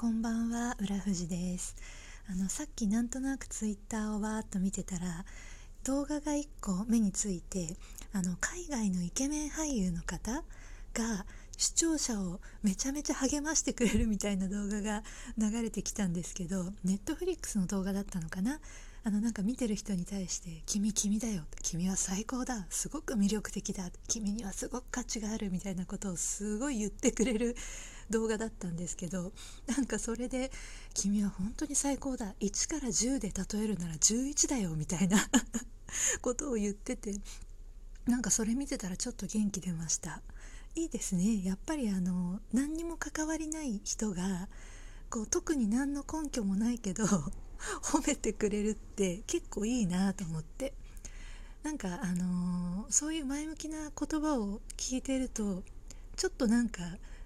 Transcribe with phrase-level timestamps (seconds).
[0.00, 1.74] こんばんは浦富です。
[2.30, 5.24] あのさっきなんとなくツイッターをわーっと見てたら
[5.82, 7.76] 動画が1個目について
[8.12, 10.44] あの海外のイケメン俳優の方
[10.94, 11.26] が
[11.56, 15.02] 視聴者をめちゃめちゃ励ましてくれるみたいな動画が
[15.36, 18.60] 流れてきたんですけどネットフリックスの動画だったのかな？
[19.02, 27.56] あのなんか見てる人に対して「君君だよ」「君は最高だ」「すごく魅力的だ」「君にはすごく価値がある」みたいなことをすごい言ってくれる
[28.10, 29.32] 動画だったんですけど
[29.66, 30.50] なんかそれで
[30.94, 32.34] 「君は本当に最高だ。
[32.40, 35.18] 1から10で例えるなら11だよ」みたいな
[36.22, 37.14] ことを言ってて
[38.06, 40.22] なんかそれ見てたらちょっと元気出ました。
[40.74, 41.42] いいですね。
[41.44, 44.48] やっぱりあの何にも関わりない人が
[45.10, 47.04] こう特に何の根拠もないけど
[47.82, 50.74] 褒めてくれるって結構いいなと思って。
[51.62, 55.64] なんかあのー、そういう前向きな言葉を聞いてると
[56.16, 56.82] ちょっとなんか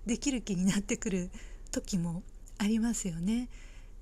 [0.06, 1.30] できる気になってくる
[1.70, 2.22] 時も
[2.58, 3.48] ありますよね。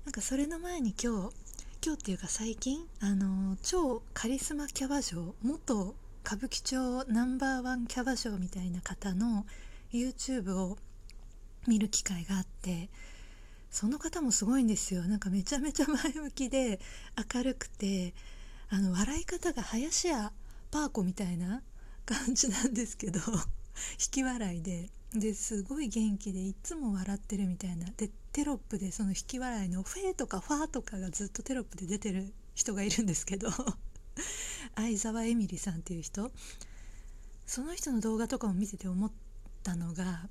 [0.05, 1.35] なんかそれの前に今日
[1.83, 9.45] 今日っていうか最近あの、超カリスマキャバ嬢元歌舞伎町ナンバーワンキャバ嬢みたいな方の
[9.91, 10.77] YouTube を
[11.67, 12.89] 見る機会があって
[13.69, 15.03] その方もすごいんですよ。
[15.03, 16.79] なんかめちゃめちゃ前向きで
[17.33, 18.13] 明るくて
[18.69, 20.31] あの笑い方が林家
[20.71, 21.61] パー子みたいな
[22.05, 23.19] 感じなんですけど。
[23.93, 27.85] 引き笑いでですごい元気でいつも笑ってるみたいな。
[27.97, 33.49] でテロップでその引き笑いのフェーとかファーとかがずっとテロップで出てる人がいるんですけど
[34.75, 36.31] 相沢エミリさんっていう人。
[37.45, 39.11] その人の動画とかを見てて思っ
[39.63, 40.29] たのが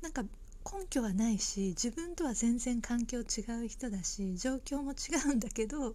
[0.00, 5.94] なんか根拠はないし自分とは全然環境違う人だし状況も違うんだけど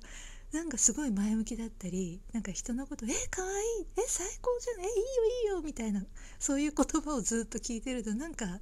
[0.51, 6.05] なんかすごい前向きだったりなんか人のこと「えかわいいえ最高じゃんえいいよいいよ」みたいな
[6.39, 8.61] そういう言葉をずっと聞いてるとなんか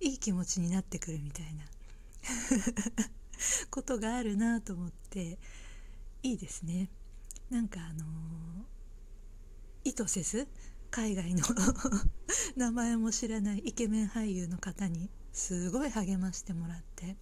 [0.00, 1.64] いい気持ちになってくるみたいな
[3.70, 5.38] ことがあるなと思って
[6.22, 6.90] いいですね。
[7.50, 10.48] なんかあのー、意図せず
[10.90, 11.42] 海外の
[12.56, 17.16] 名前も知らないイケメン俳優の方にすごい励ましてもらって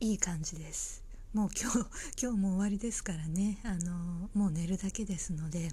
[0.00, 1.09] いい感じです。
[1.32, 1.78] もう今日
[2.20, 3.60] 今日も終わりですからね。
[3.62, 5.72] あのもう寝るだけですので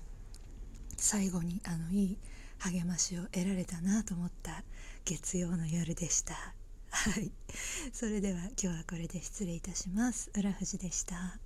[0.97, 2.17] 最後にあのいい
[2.59, 4.63] 励ましを得られたなと思った
[5.05, 6.53] 月曜の夜でした。
[6.89, 7.31] はい。
[7.91, 10.29] それでは今日はこれで失礼いたします。
[10.35, 11.39] 浦富士でした。